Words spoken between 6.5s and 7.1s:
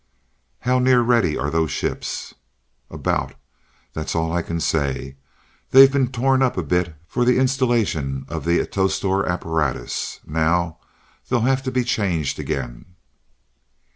a bit